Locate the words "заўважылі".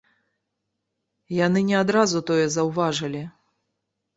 2.57-3.23